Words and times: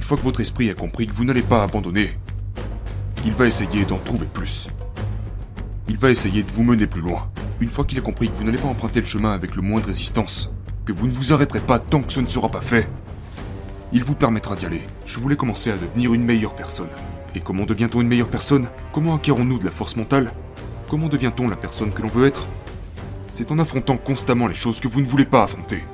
une 0.00 0.06
fois 0.06 0.16
que 0.16 0.22
votre 0.22 0.40
esprit 0.40 0.70
a 0.70 0.74
compris 0.74 1.06
que 1.06 1.12
vous 1.12 1.26
n'allez 1.26 1.42
pas 1.42 1.62
abandonner, 1.62 2.16
il 3.26 3.34
va 3.34 3.46
essayer 3.46 3.84
d'en 3.84 3.98
trouver 3.98 4.24
plus. 4.24 4.70
Il 5.88 5.98
va 5.98 6.08
essayer 6.08 6.42
de 6.42 6.50
vous 6.50 6.62
mener 6.62 6.86
plus 6.86 7.02
loin. 7.02 7.30
Une 7.60 7.68
fois 7.68 7.84
qu'il 7.84 7.98
a 7.98 8.00
compris 8.00 8.30
que 8.30 8.34
vous 8.34 8.44
n'allez 8.44 8.56
pas 8.56 8.68
emprunter 8.68 9.00
le 9.00 9.06
chemin 9.06 9.34
avec 9.34 9.56
le 9.56 9.60
moins 9.60 9.82
de 9.82 9.86
résistance, 9.86 10.54
que 10.86 10.94
vous 10.94 11.06
ne 11.06 11.12
vous 11.12 11.34
arrêterez 11.34 11.60
pas 11.60 11.78
tant 11.78 12.00
que 12.00 12.14
ce 12.14 12.20
ne 12.20 12.28
sera 12.28 12.48
pas 12.48 12.62
fait, 12.62 12.88
il 13.92 14.02
vous 14.02 14.14
permettra 14.14 14.56
d'y 14.56 14.64
aller. 14.64 14.80
Je 15.04 15.18
voulais 15.18 15.36
commencer 15.36 15.70
à 15.70 15.76
devenir 15.76 16.14
une 16.14 16.24
meilleure 16.24 16.56
personne. 16.56 16.88
Et 17.34 17.40
comment 17.40 17.66
devient-on 17.66 18.00
une 18.00 18.08
meilleure 18.08 18.30
personne? 18.30 18.68
Comment 18.92 19.16
acquérons-nous 19.16 19.58
de 19.58 19.66
la 19.66 19.70
force 19.70 19.96
mentale? 19.96 20.32
Comment 20.88 21.08
devient-on 21.08 21.46
la 21.46 21.56
personne 21.56 21.92
que 21.92 22.00
l'on 22.00 22.08
veut 22.08 22.26
être? 22.26 22.48
C'est 23.28 23.52
en 23.52 23.58
affrontant 23.58 23.98
constamment 23.98 24.46
les 24.46 24.54
choses 24.54 24.80
que 24.80 24.88
vous 24.88 25.02
ne 25.02 25.06
voulez 25.06 25.26
pas 25.26 25.42
affronter. 25.42 25.84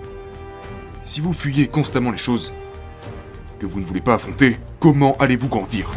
Si 1.03 1.21
vous 1.21 1.33
fuyez 1.33 1.67
constamment 1.67 2.13
les 2.13 2.19
choses 2.19 2.53
que 3.59 3.67
vous 3.67 3.81
ne 3.81 3.85
voulez 3.85 4.01
pas 4.01 4.15
affronter, 4.15 4.59
comment 4.81 5.17
allez-vous 5.19 5.49
grandir? 5.49 5.91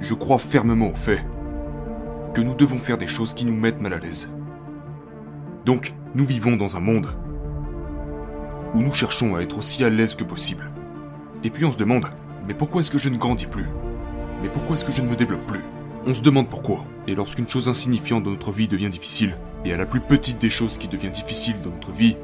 Je 0.00 0.14
crois 0.14 0.38
fermement 0.38 0.90
au 0.90 0.94
fait 0.94 1.26
que 2.32 2.40
nous 2.40 2.54
devons 2.54 2.78
faire 2.78 2.96
des 2.96 3.06
choses 3.06 3.34
qui 3.34 3.44
nous 3.44 3.56
mettent 3.56 3.80
mal 3.80 3.92
à 3.92 3.98
l'aise. 3.98 4.30
Donc, 5.64 5.94
nous 6.14 6.24
vivons 6.24 6.56
dans 6.56 6.76
un 6.76 6.80
monde 6.80 7.08
où 8.74 8.80
nous 8.80 8.92
cherchons 8.92 9.34
à 9.34 9.40
être 9.40 9.58
aussi 9.58 9.84
à 9.84 9.90
l'aise 9.90 10.14
que 10.14 10.22
possible. 10.22 10.70
Et 11.42 11.50
puis 11.50 11.64
on 11.64 11.72
se 11.72 11.76
demande, 11.76 12.06
mais 12.46 12.54
pourquoi 12.54 12.82
est-ce 12.82 12.90
que 12.90 12.98
je 12.98 13.08
ne 13.08 13.16
grandis 13.16 13.46
plus? 13.46 13.66
Mais 14.42 14.48
pourquoi 14.48 14.76
est-ce 14.76 14.84
que 14.84 14.92
je 14.92 15.02
ne 15.02 15.08
me 15.08 15.16
développe 15.16 15.44
plus? 15.46 15.62
On 16.08 16.14
se 16.14 16.22
demande 16.22 16.48
pourquoi. 16.48 16.84
Et 17.08 17.16
lorsqu'une 17.16 17.48
chose 17.48 17.68
insignifiante 17.68 18.22
dans 18.22 18.30
notre 18.30 18.52
vie 18.52 18.68
devient 18.68 18.90
difficile, 18.90 19.36
et 19.64 19.72
à 19.72 19.76
la 19.76 19.86
plus 19.86 20.00
petite 20.00 20.40
des 20.40 20.50
choses 20.50 20.78
qui 20.78 20.86
devient 20.86 21.10
difficile 21.10 21.60
dans 21.60 21.70
notre 21.70 21.90
vie, 21.90 22.16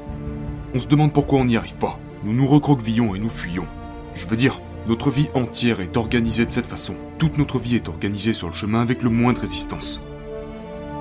on 0.73 0.79
se 0.79 0.87
demande 0.87 1.11
pourquoi 1.11 1.39
on 1.39 1.45
n'y 1.45 1.57
arrive 1.57 1.75
pas. 1.75 1.99
Nous 2.23 2.33
nous 2.33 2.47
recroquevillons 2.47 3.13
et 3.13 3.19
nous 3.19 3.29
fuyons. 3.29 3.67
Je 4.15 4.25
veux 4.25 4.37
dire, 4.37 4.61
notre 4.87 5.11
vie 5.11 5.27
entière 5.33 5.81
est 5.81 5.97
organisée 5.97 6.45
de 6.45 6.51
cette 6.53 6.65
façon. 6.65 6.95
Toute 7.17 7.37
notre 7.37 7.59
vie 7.59 7.75
est 7.75 7.89
organisée 7.89 8.31
sur 8.31 8.47
le 8.47 8.53
chemin 8.53 8.81
avec 8.81 9.03
le 9.03 9.09
moins 9.09 9.33
de 9.33 9.39
résistance. 9.39 9.99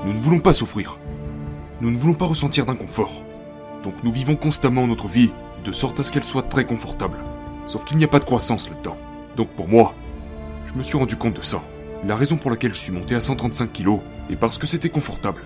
Nous 0.05 0.13
ne 0.13 0.21
voulons 0.21 0.41
pas 0.41 0.53
souffrir. 0.53 0.99
Nous 1.81 1.93
ne 1.93 1.97
voulons 1.97 2.15
pas 2.15 2.27
ressentir 2.27 2.67
d'inconfort. 2.67 3.23
Donc 3.85 3.95
nous 4.03 4.11
vivons 4.11 4.35
constamment 4.35 4.89
notre 4.89 5.07
vie 5.07 5.31
de 5.65 5.71
sorte 5.71 6.01
à 6.01 6.03
ce 6.03 6.11
qu'elle 6.11 6.25
soit 6.25 6.43
très 6.43 6.65
confortable. 6.65 7.19
Sauf 7.67 7.85
qu'il 7.85 7.99
n'y 7.99 8.05
a 8.05 8.09
pas 8.09 8.19
de 8.19 8.25
croissance 8.25 8.69
là-dedans. 8.69 8.97
Donc 9.37 9.51
pour 9.51 9.69
moi, 9.69 9.95
je 10.67 10.75
me 10.75 10.83
suis 10.83 10.99
rendu 10.99 11.15
compte 11.15 11.37
de 11.37 11.43
ça. 11.43 11.63
La 12.05 12.17
raison 12.17 12.37
pour 12.37 12.51
laquelle 12.51 12.75
je 12.75 12.81
suis 12.81 12.91
monté 12.91 13.15
à 13.15 13.21
135 13.21 13.73
kilos 13.73 14.01
est 14.29 14.35
parce 14.35 14.59
que 14.59 14.67
c'était 14.67 14.89
confortable. 14.89 15.43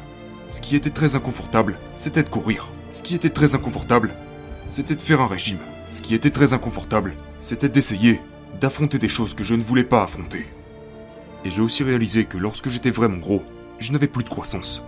Ce 0.48 0.62
qui 0.62 0.74
était 0.74 0.90
très 0.90 1.14
inconfortable, 1.14 1.78
c'était 1.96 2.22
de 2.22 2.30
courir. 2.30 2.68
Ce 2.90 3.02
qui 3.02 3.14
était 3.14 3.28
très 3.28 3.54
inconfortable, 3.54 4.14
c'était 4.70 4.94
de 4.94 5.02
faire 5.02 5.20
un 5.20 5.26
régime. 5.26 5.58
Ce 5.90 6.00
qui 6.00 6.14
était 6.14 6.30
très 6.30 6.54
inconfortable, 6.54 7.12
c'était 7.40 7.68
d'essayer 7.68 8.22
d'affronter 8.58 8.98
des 8.98 9.08
choses 9.08 9.34
que 9.34 9.44
je 9.44 9.54
ne 9.54 9.62
voulais 9.62 9.84
pas 9.84 10.02
affronter. 10.02 10.46
Et 11.44 11.50
j'ai 11.50 11.60
aussi 11.60 11.82
réalisé 11.84 12.24
que 12.24 12.38
lorsque 12.38 12.70
j'étais 12.70 12.90
vraiment 12.90 13.18
gros, 13.18 13.42
je 13.78 13.92
n'avais 13.92 14.08
plus 14.08 14.24
de 14.24 14.30
croissance. 14.30 14.82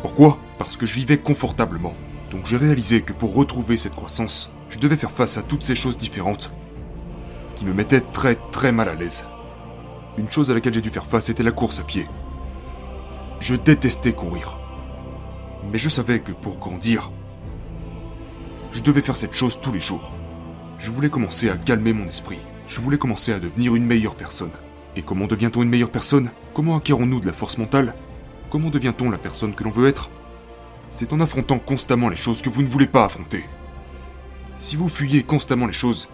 Pourquoi? 0.00 0.38
Parce 0.58 0.78
que 0.78 0.86
je 0.86 0.94
vivais 0.94 1.18
confortablement. 1.18 1.94
Donc 2.30 2.46
j'ai 2.46 2.56
réalisé 2.56 3.02
que 3.02 3.12
pour 3.12 3.34
retrouver 3.34 3.76
cette 3.76 3.94
croissance, 3.94 4.50
je 4.70 4.78
devais 4.78 4.96
faire 4.96 5.10
face 5.10 5.36
à 5.36 5.42
toutes 5.42 5.62
ces 5.62 5.76
choses 5.76 5.98
différentes 5.98 6.50
qui 7.54 7.66
me 7.66 7.74
mettaient 7.74 8.00
très 8.00 8.36
très 8.50 8.72
mal 8.72 8.88
à 8.88 8.94
l'aise. 8.94 9.26
Une 10.20 10.30
chose 10.30 10.50
à 10.50 10.54
laquelle 10.54 10.74
j'ai 10.74 10.82
dû 10.82 10.90
faire 10.90 11.06
face 11.06 11.30
était 11.30 11.42
la 11.42 11.50
course 11.50 11.80
à 11.80 11.82
pied. 11.82 12.04
Je 13.40 13.54
détestais 13.54 14.12
courir. 14.12 14.58
Mais 15.72 15.78
je 15.78 15.88
savais 15.88 16.20
que 16.20 16.32
pour 16.32 16.58
grandir, 16.58 17.10
je 18.70 18.82
devais 18.82 19.00
faire 19.00 19.16
cette 19.16 19.32
chose 19.32 19.58
tous 19.62 19.72
les 19.72 19.80
jours. 19.80 20.12
Je 20.76 20.90
voulais 20.90 21.08
commencer 21.08 21.48
à 21.48 21.56
calmer 21.56 21.94
mon 21.94 22.04
esprit. 22.04 22.38
Je 22.66 22.82
voulais 22.82 22.98
commencer 22.98 23.32
à 23.32 23.38
devenir 23.38 23.74
une 23.74 23.86
meilleure 23.86 24.14
personne. 24.14 24.50
Et 24.94 25.00
comment 25.00 25.26
devient-on 25.26 25.62
une 25.62 25.70
meilleure 25.70 25.90
personne? 25.90 26.32
Comment 26.52 26.76
acquérons-nous 26.76 27.20
de 27.20 27.26
la 27.26 27.32
force 27.32 27.56
mentale? 27.56 27.94
Comment 28.50 28.68
devient-on 28.68 29.08
la 29.08 29.16
personne 29.16 29.54
que 29.54 29.64
l'on 29.64 29.70
veut 29.70 29.88
être? 29.88 30.10
C'est 30.90 31.14
en 31.14 31.20
affrontant 31.20 31.58
constamment 31.58 32.10
les 32.10 32.16
choses 32.16 32.42
que 32.42 32.50
vous 32.50 32.60
ne 32.60 32.68
voulez 32.68 32.86
pas 32.86 33.06
affronter. 33.06 33.46
Si 34.58 34.76
vous 34.76 34.90
fuyez 34.90 35.22
constamment 35.22 35.66
les 35.66 35.72
choses 35.72 36.10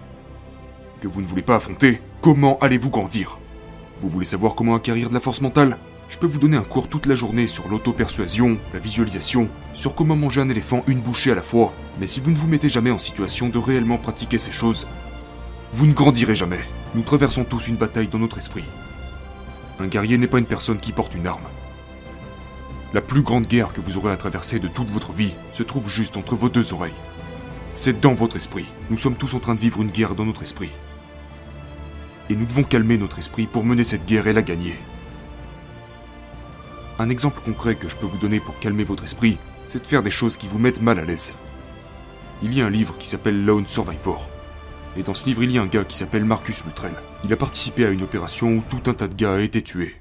que 1.01 1.09
vous 1.09 1.23
ne 1.23 1.27
voulez 1.27 1.43
pas 1.43 1.57
affronter, 1.57 2.01
comment 2.21 2.57
allez-vous 2.61 2.91
grandir? 2.91 3.41
Vous 4.03 4.11
voulez 4.11 4.27
savoir 4.27 4.55
comment 4.55 4.75
acquérir 4.75 5.09
de 5.09 5.15
la 5.15 5.21
force 5.21 5.41
mentale? 5.41 5.79
Je 6.09 6.19
peux 6.19 6.27
vous 6.27 6.39
donner 6.39 6.57
un 6.57 6.63
cours 6.63 6.89
toute 6.89 7.07
la 7.07 7.15
journée 7.15 7.47
sur 7.47 7.67
l'auto-persuasion, 7.69 8.59
la 8.75 8.79
visualisation, 8.79 9.49
sur 9.75 9.95
comment 9.95 10.15
manger 10.15 10.43
un 10.43 10.51
éléphant 10.51 10.85
une 10.87 11.01
bouchée 11.01 11.33
à 11.33 11.35
la 11.35 11.43
fois, 11.43 11.73
mais 11.99 12.07
si 12.07 12.21
vous 12.21 12.31
ne 12.31 12.37
vous 12.37 12.47
mettez 12.47 12.69
jamais 12.69 12.91
en 12.91 12.99
situation 12.99 13.49
de 13.49 13.59
réellement 13.59 13.97
pratiquer 13.97 14.39
ces 14.39 14.53
choses, 14.53 14.87
vous 15.73 15.87
ne 15.87 15.95
grandirez 15.95 16.37
jamais. 16.37 16.61
Nous 16.95 17.03
traversons 17.03 17.45
tous 17.45 17.69
une 17.69 17.77
bataille 17.77 18.09
dans 18.09 18.19
notre 18.19 18.39
esprit. 18.39 18.65
Un 19.81 19.89
guerrier 19.89 20.19
n'est 20.19 20.29
pas 20.29 20.39
une 20.39 20.47
personne 20.47 20.79
qui 20.79 20.93
porte 20.93 21.15
une 21.15 21.27
arme. 21.27 21.49
La 22.93 23.01
plus 23.01 23.23
grande 23.23 23.47
guerre 23.47 23.73
que 23.73 23.81
vous 23.81 23.97
aurez 23.97 24.13
à 24.13 24.17
traverser 24.17 24.59
de 24.59 24.69
toute 24.69 24.91
votre 24.91 25.13
vie 25.13 25.35
se 25.53 25.63
trouve 25.63 25.91
juste 25.91 26.17
entre 26.17 26.37
vos 26.37 26.49
deux 26.49 26.73
oreilles. 26.73 26.93
C'est 27.75 28.01
dans 28.01 28.15
votre 28.15 28.37
esprit. 28.37 28.67
Nous 28.91 28.97
sommes 28.97 29.17
tous 29.17 29.35
en 29.35 29.41
train 29.41 29.55
de 29.55 29.61
vivre 29.61 29.83
une 29.83 29.91
guerre 29.91 30.15
dans 30.15 30.25
notre 30.25 30.43
esprit. 30.43 30.71
Et 32.29 32.37
nous 32.37 32.47
devons 32.47 32.65
calmer 32.65 32.99
notre 32.99 33.19
esprit 33.19 33.47
pour 33.47 33.65
mener 33.65 33.85
cette 33.85 34.07
guerre 34.07 34.27
et 34.27 34.33
la 34.33 34.43
gagner. 34.43 34.77
Un 36.99 37.09
exemple 37.09 37.41
concret 37.45 37.75
que 37.77 37.89
je 37.89 37.97
peux 37.97 38.07
vous 38.07 38.19
donner 38.19 38.41
pour 38.41 38.59
calmer 38.59 38.85
votre 38.85 39.05
esprit, 39.05 39.39
c'est 39.65 39.83
de 39.83 39.87
faire 39.87 40.03
des 40.03 40.11
choses 40.11 40.37
qui 40.37 40.49
vous 40.49 40.59
mettent 40.59 40.81
mal 40.81 40.99
à 40.99 41.05
l'aise. 41.05 41.35
Il 42.43 42.53
y 42.55 42.63
a 42.63 42.67
un 42.67 42.71
livre 42.71 42.97
qui 42.99 43.07
s'appelle 43.07 43.45
Lone 43.45 43.67
Survivor. 43.67 44.29
Et 44.97 45.03
dans 45.03 45.15
ce 45.15 45.27
livre, 45.27 45.43
il 45.43 45.53
y 45.53 45.59
a 45.59 45.63
un 45.63 45.67
gars 45.67 45.85
qui 45.85 45.97
s'appelle 45.97 46.25
Marcus 46.25 46.65
Luttrell. 46.65 46.95
Il 47.25 47.33
a 47.33 47.37
participé 47.37 47.85
à 47.85 47.91
une 47.91 48.03
opération 48.03 48.49
où 48.49 48.63
tout 48.69 48.91
un 48.91 48.95
tas 48.95 49.09
de 49.09 49.15
gars 49.15 49.35
a 49.35 49.41
été 49.41 49.61
tués. 49.61 49.95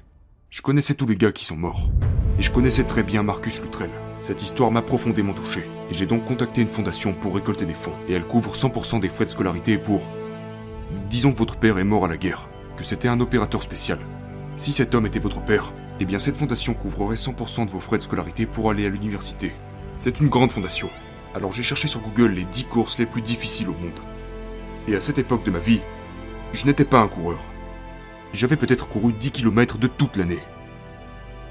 Je 0.48 0.62
connaissais 0.62 0.94
tous 0.94 1.06
les 1.06 1.16
gars 1.16 1.32
qui 1.32 1.44
sont 1.44 1.56
morts. 1.56 1.90
Et 2.38 2.42
je 2.42 2.50
connaissais 2.50 2.84
très 2.84 3.02
bien 3.02 3.22
Marcus 3.22 3.60
Luttrell. 3.60 3.90
Cette 4.20 4.42
histoire 4.42 4.70
m'a 4.70 4.80
profondément 4.80 5.34
touché. 5.34 5.60
Et 5.90 5.94
j'ai 5.94 6.06
donc 6.06 6.24
contacté 6.24 6.62
une 6.62 6.68
fondation 6.68 7.12
pour 7.12 7.34
récolter 7.34 7.66
des 7.66 7.74
fonds. 7.74 7.92
Et 8.08 8.14
elle 8.14 8.26
couvre 8.26 8.54
100% 8.54 9.00
des 9.00 9.10
frais 9.10 9.26
de 9.26 9.30
scolarité 9.30 9.76
pour... 9.76 10.00
Disons 11.08 11.32
que 11.32 11.38
votre 11.38 11.56
père 11.56 11.78
est 11.78 11.84
mort 11.84 12.04
à 12.04 12.08
la 12.08 12.16
guerre. 12.16 12.48
Que 12.76 12.84
c'était 12.84 13.08
un 13.08 13.20
opérateur 13.20 13.62
spécial. 13.62 13.98
Si 14.56 14.72
cet 14.72 14.94
homme 14.94 15.06
était 15.06 15.18
votre 15.18 15.42
père, 15.42 15.72
eh 16.00 16.04
bien 16.04 16.18
cette 16.18 16.36
fondation 16.36 16.74
couvrerait 16.74 17.16
100% 17.16 17.66
de 17.66 17.70
vos 17.70 17.80
frais 17.80 17.98
de 17.98 18.02
scolarité 18.02 18.46
pour 18.46 18.70
aller 18.70 18.86
à 18.86 18.88
l'université. 18.88 19.54
C'est 19.96 20.20
une 20.20 20.28
grande 20.28 20.52
fondation. 20.52 20.90
Alors 21.34 21.52
j'ai 21.52 21.62
cherché 21.62 21.88
sur 21.88 22.00
Google 22.00 22.32
les 22.32 22.44
10 22.44 22.64
courses 22.64 22.98
les 22.98 23.06
plus 23.06 23.22
difficiles 23.22 23.68
au 23.68 23.74
monde. 23.74 24.00
Et 24.88 24.96
à 24.96 25.00
cette 25.00 25.18
époque 25.18 25.44
de 25.44 25.50
ma 25.50 25.58
vie, 25.58 25.80
je 26.52 26.64
n'étais 26.66 26.84
pas 26.84 27.00
un 27.00 27.08
coureur. 27.08 27.44
J'avais 28.32 28.56
peut-être 28.56 28.88
couru 28.88 29.12
10 29.12 29.30
km 29.30 29.78
de 29.78 29.86
toute 29.86 30.16
l'année. 30.16 30.40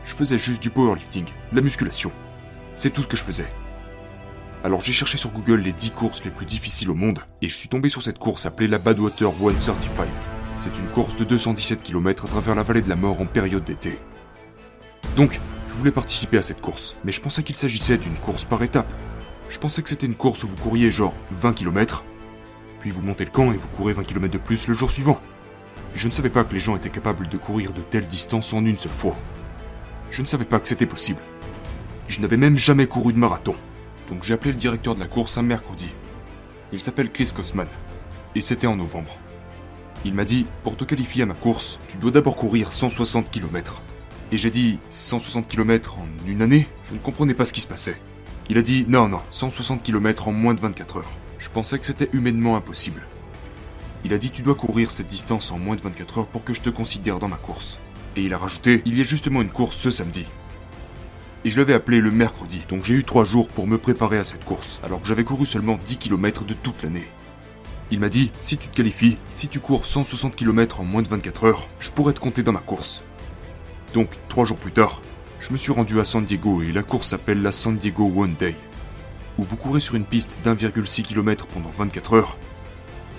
Je 0.05 0.13
faisais 0.13 0.38
juste 0.38 0.61
du 0.61 0.69
powerlifting, 0.69 1.25
de 1.25 1.55
la 1.55 1.61
musculation. 1.61 2.11
C'est 2.75 2.91
tout 2.91 3.01
ce 3.01 3.07
que 3.07 3.17
je 3.17 3.23
faisais. 3.23 3.47
Alors 4.65 4.81
j'ai 4.81 4.93
cherché 4.93 5.19
sur 5.19 5.29
Google 5.29 5.59
les 5.59 5.73
10 5.73 5.91
courses 5.91 6.25
les 6.25 6.31
plus 6.31 6.47
difficiles 6.47 6.89
au 6.89 6.95
monde, 6.95 7.19
et 7.43 7.49
je 7.49 7.55
suis 7.55 7.69
tombé 7.69 7.87
sur 7.87 8.01
cette 8.01 8.17
course 8.17 8.47
appelée 8.47 8.67
la 8.67 8.79
Badwater 8.79 9.31
135. 9.31 10.07
C'est 10.55 10.79
une 10.79 10.87
course 10.87 11.15
de 11.15 11.23
217 11.23 11.83
km 11.83 12.25
à 12.25 12.27
travers 12.27 12.55
la 12.55 12.63
vallée 12.63 12.81
de 12.81 12.89
la 12.89 12.95
mort 12.95 13.21
en 13.21 13.27
période 13.27 13.63
d'été. 13.63 13.99
Donc, 15.15 15.39
je 15.67 15.73
voulais 15.75 15.91
participer 15.91 16.39
à 16.39 16.41
cette 16.41 16.61
course, 16.61 16.95
mais 17.05 17.11
je 17.11 17.21
pensais 17.21 17.43
qu'il 17.43 17.55
s'agissait 17.55 17.99
d'une 17.99 18.15
course 18.15 18.43
par 18.43 18.63
étapes. 18.63 18.91
Je 19.51 19.59
pensais 19.59 19.83
que 19.83 19.89
c'était 19.89 20.07
une 20.07 20.15
course 20.15 20.43
où 20.43 20.47
vous 20.47 20.55
couriez 20.55 20.91
genre 20.91 21.13
20 21.29 21.53
km, 21.53 22.03
puis 22.79 22.89
vous 22.89 23.03
montez 23.03 23.25
le 23.25 23.29
camp 23.29 23.51
et 23.51 23.57
vous 23.57 23.67
courez 23.67 23.93
20 23.93 24.03
km 24.03 24.34
de 24.34 24.40
plus 24.40 24.67
le 24.67 24.73
jour 24.73 24.90
suivant. 24.90 25.22
Je 25.93 26.07
ne 26.07 26.11
savais 26.11 26.31
pas 26.31 26.43
que 26.43 26.55
les 26.55 26.59
gens 26.59 26.75
étaient 26.75 26.90
capables 26.90 27.28
de 27.28 27.37
courir 27.37 27.72
de 27.72 27.81
telles 27.81 28.07
distances 28.07 28.51
en 28.51 28.66
une 28.66 28.79
seule 28.79 28.91
fois. 28.91 29.16
Je 30.09 30.23
ne 30.23 30.28
savais 30.28 30.43
pas 30.43 30.59
que 30.59 30.67
c'était 30.67 30.87
possible. 30.87 31.22
Je 32.07 32.19
n'avais 32.19 32.37
même 32.37 32.57
jamais 32.57 32.87
couru 32.87 33.13
de 33.13 33.19
marathon. 33.19 33.55
Donc 34.09 34.23
j'ai 34.23 34.34
appelé 34.34 34.52
le 34.52 34.57
directeur 34.57 34.96
de 34.96 34.99
la 34.99 35.07
course 35.07 35.37
un 35.37 35.41
mercredi. 35.41 35.87
Il 36.72 36.79
s'appelle 36.79 37.11
Chris 37.11 37.31
Kosman. 37.35 37.67
Et 38.35 38.41
c'était 38.41 38.67
en 38.67 38.75
novembre. 38.75 39.17
Il 40.03 40.13
m'a 40.13 40.25
dit, 40.25 40.46
pour 40.63 40.78
te 40.78 40.84
qualifier 40.84 41.23
à 41.23 41.25
ma 41.25 41.34
course, 41.34 41.79
tu 41.87 41.97
dois 41.97 42.11
d'abord 42.11 42.35
courir 42.35 42.72
160 42.72 43.31
km. 43.31 43.81
Et 44.31 44.37
j'ai 44.37 44.52
dit, 44.52 44.79
160 44.90 45.47
km 45.47 45.97
en 45.97 46.07
une 46.28 46.41
année? 46.41 46.67
Je 46.85 46.93
ne 46.93 46.99
comprenais 46.99 47.34
pas 47.34 47.46
ce 47.46 47.53
qui 47.53 47.61
se 47.61 47.67
passait. 47.67 47.99
Il 48.49 48.57
a 48.57 48.61
dit, 48.61 48.85
non, 48.87 49.07
non, 49.07 49.22
160 49.31 49.81
km 49.81 50.28
en 50.28 50.31
moins 50.31 50.53
de 50.53 50.61
24 50.61 50.97
heures. 50.97 51.11
Je 51.40 51.49
pensais 51.49 51.79
que 51.79 51.85
c'était 51.85 52.09
humainement 52.13 52.55
impossible. 52.55 53.07
Il 54.03 54.13
a 54.13 54.19
dit, 54.19 54.29
tu 54.29 54.43
dois 54.43 54.53
courir 54.53 54.91
cette 54.91 55.07
distance 55.07 55.52
en 55.52 55.57
moins 55.57 55.75
de 55.75 55.81
24 55.81 56.19
heures 56.19 56.28
pour 56.28 56.43
que 56.43 56.53
je 56.53 56.61
te 56.61 56.69
considère 56.69 57.19
dans 57.19 57.28
ma 57.28 57.37
course. 57.37 57.79
Et 58.16 58.22
il 58.22 58.34
a 58.34 58.37
rajouté, 58.37 58.84
il 58.85 58.97
y 58.97 59.02
a 59.02 59.03
justement 59.03 59.41
une 59.41 59.49
course 59.49 59.78
ce 59.78 59.90
samedi. 59.90 60.25
Et 61.45 61.51
je 61.51 61.59
l'avais 61.59 61.75
appelé 61.75 62.01
le 62.01 62.09
mercredi, 62.09 62.65
donc 62.67 62.85
j'ai 62.85 62.95
eu 62.95 63.03
3 63.03 63.23
jours 63.23 63.47
pour 63.49 63.67
me 63.67 63.77
préparer 63.77 64.17
à 64.17 64.23
cette 64.23 64.43
course, 64.43 64.81
alors 64.83 64.99
que 64.99 65.07
j'avais 65.07 65.23
couru 65.23 65.45
seulement 65.45 65.77
10 65.85 65.97
km 65.97 66.43
de 66.43 66.55
toute 66.55 66.81
l'année. 66.81 67.07
Il 67.91 67.99
m'a 67.99 68.09
dit, 68.09 68.31
si 68.39 68.57
tu 68.57 68.67
te 68.67 68.75
qualifies, 68.75 69.19
si 69.27 69.47
tu 69.47 69.59
cours 69.59 69.85
160 69.85 70.35
km 70.35 70.79
en 70.79 70.85
moins 70.85 71.03
de 71.03 71.07
24 71.07 71.43
heures, 71.43 71.69
je 71.79 71.91
pourrais 71.91 72.13
te 72.13 72.19
compter 72.19 72.41
dans 72.41 72.51
ma 72.51 72.61
course. 72.61 73.03
Donc, 73.93 74.09
trois 74.27 74.45
jours 74.45 74.57
plus 74.57 74.71
tard, 74.71 75.03
je 75.39 75.53
me 75.53 75.57
suis 75.57 75.71
rendu 75.71 75.99
à 75.99 76.05
San 76.05 76.25
Diego 76.25 76.63
et 76.63 76.71
la 76.71 76.81
course 76.81 77.09
s'appelle 77.09 77.43
la 77.43 77.51
San 77.51 77.77
Diego 77.77 78.11
One 78.15 78.33
Day, 78.33 78.55
où 79.37 79.43
vous 79.43 79.55
courez 79.55 79.81
sur 79.81 79.93
une 79.93 80.05
piste 80.05 80.39
d'1,6 80.43 81.03
km 81.03 81.45
pendant 81.45 81.69
24 81.77 82.13
heures 82.13 82.37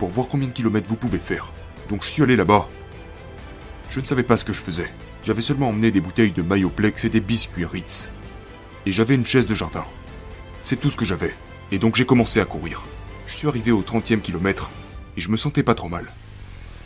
pour 0.01 0.09
voir 0.09 0.27
combien 0.27 0.49
de 0.49 0.53
kilomètres 0.53 0.89
vous 0.89 0.97
pouvez 0.97 1.19
faire. 1.19 1.53
Donc 1.89 2.03
je 2.03 2.09
suis 2.09 2.25
allé 2.25 2.35
là-bas. 2.35 2.69
Je 3.91 4.01
ne 4.01 4.05
savais 4.05 4.23
pas 4.23 4.37
ce 4.37 4.45
que 4.45 4.53
je 4.53 4.61
faisais. 4.61 4.91
J'avais 5.25 5.41
seulement 5.41 5.69
emmené 5.69 5.91
des 5.91 6.01
bouteilles 6.01 6.33
de 6.33 6.43
Mayoplex 6.43 7.05
et 7.05 7.09
des 7.09 7.21
biscuits 7.21 7.65
Ritz. 7.65 8.09
Et 8.85 8.93
j'avais 8.93 9.15
une 9.15 9.27
chaise 9.27 9.47
de 9.47 9.55
jardin. 9.55 9.85
C'est 10.63 10.81
tout 10.81 10.91
ce 10.91 10.97
que 10.97 11.05
j'avais. 11.05 11.35
Et 11.73 11.79
donc 11.79 11.97
j'ai 11.97 12.07
commencé 12.07 12.41
à 12.41 12.45
courir. 12.45 12.85
Je 13.27 13.35
suis 13.35 13.49
arrivé 13.49 13.73
au 13.73 13.83
30e 13.83 14.21
kilomètre 14.21 14.71
et 15.17 15.21
je 15.21 15.31
me 15.31 15.37
sentais 15.37 15.63
pas 15.63 15.75
trop 15.75 15.89
mal. 15.89 16.13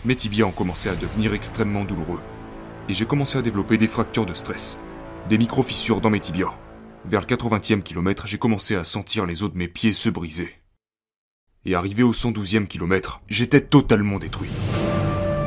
Mes 0.05 0.17
tibias 0.17 0.47
ont 0.47 0.53
commencé 0.53 0.89
à 0.89 0.95
devenir 0.95 1.35
extrêmement 1.35 1.85
douloureux. 1.85 2.21
Et 2.89 2.95
j'ai 2.95 3.05
commencé 3.05 3.37
à 3.37 3.43
développer 3.43 3.77
des 3.77 3.89
fractures 3.89 4.25
de 4.25 4.35
stress. 4.35 4.79
Des 5.29 5.37
micro-fissures 5.37 6.01
dans 6.01 6.11
mes 6.11 6.21
tibias. 6.21 6.57
Vers 7.05 7.21
le 7.21 7.27
80e 7.27 7.83
kilomètre, 7.83 8.27
j'ai 8.27 8.39
commencé 8.39 8.77
à 8.77 8.85
sentir 8.85 9.27
les 9.27 9.43
os 9.43 9.53
de 9.53 9.59
mes 9.59 9.69
pieds 9.69 9.93
se 9.93 10.09
briser. 10.09 10.49
Et 11.67 11.75
arrivé 11.75 12.03
au 12.03 12.13
112e 12.13 12.67
kilomètre, 12.67 13.21
j'étais 13.29 13.61
totalement 13.61 14.19
détruit. 14.19 14.51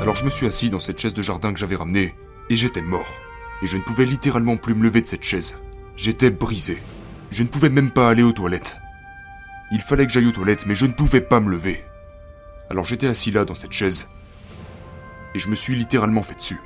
Alors 0.03 0.17
je 0.17 0.25
me 0.25 0.29
suis 0.29 0.45
assis 0.45 0.69
dans 0.69 0.81
cette 0.81 0.99
chaise 0.99 1.13
de 1.13 1.21
jardin 1.21 1.53
que 1.53 1.59
j'avais 1.59 1.77
ramenée, 1.77 2.13
et 2.49 2.57
j'étais 2.57 2.81
mort. 2.81 3.07
Et 3.61 3.67
je 3.67 3.77
ne 3.77 3.83
pouvais 3.83 4.05
littéralement 4.05 4.57
plus 4.57 4.75
me 4.75 4.83
lever 4.83 4.99
de 4.99 5.07
cette 5.07 5.23
chaise. 5.23 5.61
J'étais 5.95 6.29
brisé. 6.29 6.77
Je 7.31 7.41
ne 7.41 7.47
pouvais 7.47 7.69
même 7.69 7.89
pas 7.89 8.09
aller 8.09 8.21
aux 8.21 8.33
toilettes. 8.33 8.75
Il 9.71 9.79
fallait 9.79 10.05
que 10.05 10.11
j'aille 10.11 10.27
aux 10.27 10.33
toilettes, 10.33 10.65
mais 10.65 10.75
je 10.75 10.87
ne 10.87 10.91
pouvais 10.91 11.21
pas 11.21 11.39
me 11.39 11.49
lever. 11.49 11.85
Alors 12.69 12.83
j'étais 12.83 13.07
assis 13.07 13.31
là 13.31 13.45
dans 13.45 13.55
cette 13.55 13.71
chaise, 13.71 14.09
et 15.35 15.39
je 15.39 15.47
me 15.47 15.55
suis 15.55 15.73
littéralement 15.73 16.21
fait 16.21 16.35
dessus. 16.35 16.59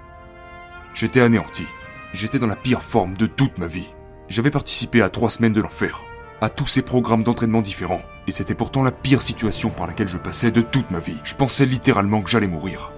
J'étais 0.95 1.21
anéanti. 1.21 1.67
J'étais 2.13 2.39
dans 2.39 2.47
la 2.47 2.55
pire 2.55 2.81
forme 2.81 3.15
de 3.15 3.27
toute 3.27 3.59
ma 3.59 3.67
vie. 3.67 3.93
J'avais 4.29 4.49
participé 4.49 5.03
à 5.03 5.09
trois 5.09 5.29
semaines 5.29 5.53
de 5.53 5.61
l'enfer, 5.61 6.03
à 6.41 6.49
tous 6.49 6.65
ces 6.65 6.81
programmes 6.81 7.23
d'entraînement 7.23 7.61
différents, 7.61 8.01
et 8.25 8.31
c'était 8.31 8.55
pourtant 8.55 8.81
la 8.81 8.91
pire 8.91 9.21
situation 9.21 9.69
par 9.69 9.85
laquelle 9.85 10.07
je 10.07 10.17
passais 10.17 10.49
de 10.49 10.61
toute 10.61 10.89
ma 10.89 10.99
vie. 10.99 11.19
Je 11.23 11.35
pensais 11.35 11.67
littéralement 11.67 12.23
que 12.23 12.31
j'allais 12.31 12.47
mourir. 12.47 12.93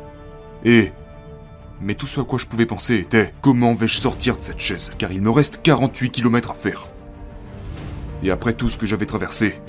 Et... 0.63 0.91
Mais 1.81 1.95
tout 1.95 2.07
ce 2.07 2.19
à 2.19 2.23
quoi 2.25 2.37
je 2.37 2.45
pouvais 2.45 2.65
penser 2.65 2.95
était 2.95 3.33
comment 3.41 3.73
vais-je 3.73 3.99
sortir 3.99 4.35
de 4.35 4.41
cette 4.41 4.59
chaise, 4.59 4.91
car 4.97 5.11
il 5.13 5.21
me 5.21 5.29
reste 5.29 5.61
48 5.63 6.09
km 6.11 6.51
à 6.51 6.53
faire. 6.53 6.87
Et 8.21 8.31
après 8.31 8.53
tout 8.53 8.69
ce 8.69 8.77
que 8.77 8.85
j'avais 8.85 9.05
traversé, 9.05 9.61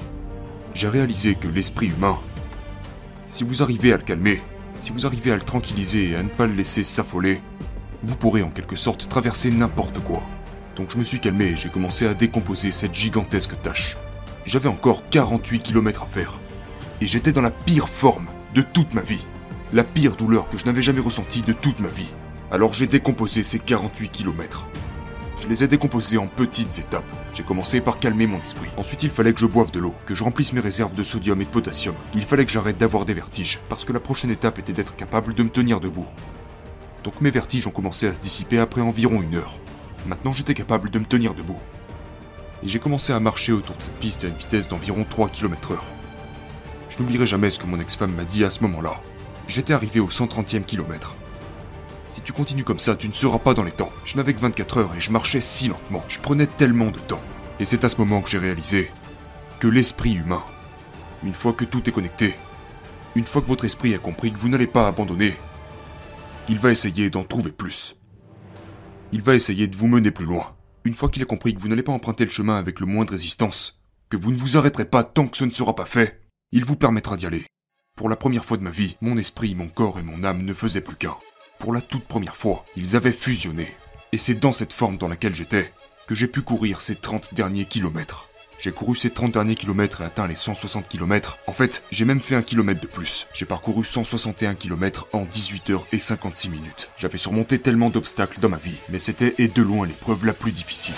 j'ai 0.75 0.89
réalisé 0.89 1.37
que 1.37 1.47
l'esprit 1.47 1.89
humain, 1.89 2.19
si 3.27 3.45
vous 3.45 3.63
arrivez 3.63 3.93
à 3.93 3.97
le 3.97 4.03
calmer, 4.03 4.41
si 4.81 4.91
vous 4.91 5.07
arrivez 5.07 5.31
à 5.31 5.37
le 5.37 5.43
tranquilliser 5.43 6.11
et 6.11 6.17
à 6.17 6.23
ne 6.23 6.29
pas 6.29 6.47
le 6.47 6.55
laisser 6.55 6.83
s'affoler, 6.83 7.41
vous 8.03 8.17
pourrez 8.17 8.43
en 8.43 8.51
quelque 8.51 8.77
sorte 8.77 9.09
traverser 9.09 9.51
n'importe 9.51 10.01
quoi. 10.01 10.23
Donc 10.75 10.91
je 10.91 10.99
me 10.99 11.05
suis 11.05 11.21
calmé 11.21 11.47
et 11.47 11.57
j'ai 11.57 11.69
commencé 11.69 12.07
à 12.07 12.15
décomposer 12.15 12.73
cette 12.73 12.95
gigantesque 12.95 13.61
tâche. 13.63 13.97
J'avais 14.47 14.69
encore 14.69 15.09
48 15.11 15.63
km 15.63 16.03
à 16.03 16.07
faire. 16.07 16.39
Et 17.01 17.07
j'étais 17.07 17.33
dans 17.33 17.43
la 17.43 17.51
pire 17.51 17.89
forme 17.89 18.27
de 18.55 18.63
toute 18.63 18.95
ma 18.95 19.03
vie. 19.03 19.25
La 19.73 19.85
pire 19.85 20.17
douleur 20.17 20.49
que 20.49 20.59
je 20.59 20.65
n'avais 20.65 20.83
jamais 20.83 21.01
ressentie 21.01 21.43
de 21.43 21.53
toute 21.53 21.79
ma 21.79 21.89
vie. 21.89 22.13
Alors 22.51 22.73
j'ai 22.73 22.87
décomposé 22.87 23.43
ces 23.43 23.59
48 23.59 24.09
km. 24.09 24.67
Je 25.39 25.49
les 25.49 25.63
ai 25.63 25.69
décomposés 25.69 26.19
en 26.19 26.27
petites 26.27 26.79
étapes. 26.79 27.05
J'ai 27.33 27.45
commencé 27.45 27.81
par 27.81 28.01
calmer 28.01 28.27
mon 28.27 28.39
esprit. 28.39 28.69
Ensuite, 28.77 29.05
il 29.05 29.11
fallait 29.11 29.33
que 29.33 29.41
je 29.41 29.47
boive 29.47 29.71
de 29.71 29.79
l'eau, 29.79 29.95
que 30.07 30.15
je 30.15 30.25
remplisse 30.25 30.53
mes 30.53 30.61
réserves 30.61 30.95
de 30.95 31.03
sodium 31.03 31.41
et 31.41 31.45
de 31.45 31.51
potassium. 31.51 31.95
Il 32.15 32.25
fallait 32.25 32.45
que 32.45 32.51
j'arrête 32.51 32.79
d'avoir 32.79 33.05
des 33.05 33.15
vertiges, 33.15 33.61
parce 33.69 33.85
que 33.85 33.93
la 33.93 34.01
prochaine 34.01 34.31
étape 34.31 34.59
était 34.59 34.73
d'être 34.73 34.97
capable 34.97 35.35
de 35.35 35.43
me 35.45 35.49
tenir 35.49 35.81
debout. 35.81 36.07
Donc 37.05 37.21
mes 37.21 37.31
vertiges 37.31 37.67
ont 37.67 37.71
commencé 37.71 38.07
à 38.07 38.13
se 38.13 38.21
dissiper 38.21 38.59
après 38.59 38.81
environ 38.81 39.23
une 39.23 39.37
heure. 39.37 39.55
Maintenant, 40.05 40.33
j'étais 40.33 40.55
capable 40.55 40.91
de 40.91 40.99
me 40.99 41.07
tenir 41.07 41.33
debout 41.33 41.59
et 42.63 42.69
j'ai 42.69 42.79
commencé 42.79 43.13
à 43.13 43.21
marcher 43.21 43.53
autour 43.53 43.77
de 43.77 43.83
cette 43.83 43.99
piste 43.99 44.25
à 44.25 44.29
une 44.29 44.35
vitesse 44.35 44.69
d'environ 44.69 45.07
3 45.09 45.29
km/h. 45.31 45.79
Je 46.91 46.99
n'oublierai 46.99 47.27
jamais 47.27 47.51
ce 47.51 47.59
que 47.59 47.67
mon 47.67 47.81
ex-femme 47.81 48.15
m'a 48.15 48.25
dit 48.25 48.45
à 48.45 48.51
ce 48.51 48.63
moment-là. 48.63 49.01
J'étais 49.51 49.73
arrivé 49.73 49.99
au 49.99 50.07
130e 50.07 50.63
kilomètre. 50.63 51.17
Si 52.07 52.21
tu 52.21 52.33
continues 52.33 52.63
comme 52.63 52.79
ça, 52.79 52.95
tu 52.95 53.09
ne 53.09 53.13
seras 53.13 53.41
pas 53.41 53.53
dans 53.53 53.65
les 53.65 53.73
temps. 53.73 53.91
Je 54.05 54.17
n'avais 54.17 54.33
que 54.33 54.39
24 54.39 54.79
heures 54.79 54.95
et 54.95 55.01
je 55.01 55.11
marchais 55.11 55.41
si 55.41 55.67
lentement. 55.67 56.05
Je 56.09 56.21
prenais 56.21 56.47
tellement 56.47 56.93
de 56.93 57.01
temps. 57.01 57.21
Et 57.59 57.65
c'est 57.65 57.83
à 57.83 57.89
ce 57.89 57.97
moment 57.97 58.23
que 58.23 58.31
j'ai 58.31 58.39
réalisé 58.39 58.93
que 59.59 59.67
l'esprit 59.67 60.15
humain, 60.15 60.45
une 61.25 61.35
fois 61.35 61.53
que 61.53 61.65
tout 61.65 61.89
est 61.89 61.93
connecté, 61.93 62.37
une 63.17 63.25
fois 63.25 63.43
que 63.43 63.49
votre 63.49 63.65
esprit 63.65 63.93
a 63.93 63.99
compris 63.99 64.33
que 64.33 64.39
vous 64.39 64.49
n'allez 64.49 64.69
pas 64.69 64.87
abandonner, 64.87 65.35
il 66.49 66.61
va 66.61 66.71
essayer 66.71 67.11
d'en 67.11 67.25
trouver 67.25 67.51
plus. 67.51 67.97
Il 69.11 69.21
va 69.21 69.35
essayer 69.35 69.67
de 69.67 69.77
vous 69.77 69.89
mener 69.89 70.13
plus 70.13 70.27
loin. 70.27 70.55
Une 70.85 70.95
fois 70.95 71.09
qu'il 71.09 71.25
a 71.25 71.27
compris 71.27 71.55
que 71.55 71.61
vous 71.61 71.67
n'allez 71.67 71.83
pas 71.83 71.91
emprunter 71.91 72.23
le 72.23 72.31
chemin 72.31 72.57
avec 72.57 72.79
le 72.79 72.87
moins 72.87 73.05
de 73.05 73.11
résistance, 73.11 73.83
que 74.11 74.17
vous 74.17 74.31
ne 74.31 74.37
vous 74.37 74.57
arrêterez 74.57 74.85
pas 74.85 75.03
tant 75.03 75.27
que 75.27 75.37
ce 75.37 75.45
ne 75.45 75.51
sera 75.51 75.75
pas 75.75 75.87
fait, 75.87 76.21
il 76.53 76.65
vous 76.65 76.77
permettra 76.77 77.17
d'y 77.17 77.27
aller. 77.27 77.45
Pour 78.01 78.09
la 78.09 78.17
première 78.17 78.47
fois 78.47 78.57
de 78.57 78.63
ma 78.63 78.71
vie, 78.71 78.97
mon 79.03 79.19
esprit, 79.19 79.55
mon 79.55 79.69
corps 79.69 79.99
et 79.99 80.03
mon 80.03 80.25
âme 80.25 80.43
ne 80.43 80.55
faisaient 80.55 80.81
plus 80.81 80.97
qu'un. 80.97 81.19
Pour 81.59 81.75
la 81.75 81.83
toute 81.83 82.07
première 82.07 82.35
fois, 82.35 82.65
ils 82.75 82.97
avaient 82.97 83.13
fusionné. 83.13 83.77
Et 84.13 84.17
c'est 84.17 84.37
dans 84.41 84.53
cette 84.53 84.73
forme 84.73 84.97
dans 84.97 85.07
laquelle 85.07 85.35
j'étais 85.35 85.71
que 86.07 86.15
j'ai 86.15 86.27
pu 86.27 86.41
courir 86.41 86.81
ces 86.81 86.95
30 86.95 87.35
derniers 87.35 87.67
kilomètres. 87.67 88.27
J'ai 88.59 88.73
couru 88.73 88.97
ces 88.97 89.11
30 89.11 89.33
derniers 89.33 89.55
kilomètres 89.55 90.01
et 90.01 90.05
atteint 90.05 90.27
les 90.27 90.35
160 90.35 90.89
km. 90.89 91.37
En 91.47 91.53
fait, 91.53 91.85
j'ai 91.91 92.07
même 92.07 92.21
fait 92.21 92.37
un 92.37 92.43
kilomètre 92.43 92.81
de 92.81 92.87
plus. 92.87 93.27
J'ai 93.35 93.45
parcouru 93.45 93.85
161 93.85 94.55
km 94.55 95.07
en 95.13 95.27
18 95.27 95.69
heures 95.69 95.87
et 95.93 95.99
56 95.99 96.49
minutes. 96.49 96.89
J'avais 96.97 97.19
surmonté 97.19 97.59
tellement 97.59 97.91
d'obstacles 97.91 98.41
dans 98.41 98.49
ma 98.49 98.57
vie, 98.57 98.79
mais 98.89 98.99
c'était 98.99 99.35
et 99.37 99.49
de 99.49 99.61
loin 99.61 99.87
l'épreuve 99.87 100.25
la 100.25 100.33
plus 100.33 100.53
difficile. 100.53 100.95